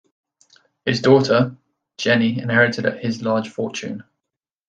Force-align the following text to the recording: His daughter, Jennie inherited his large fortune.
His 0.83 0.99
daughter, 0.99 1.57
Jennie 1.99 2.41
inherited 2.41 2.85
his 3.03 3.21
large 3.21 3.49
fortune. 3.49 4.03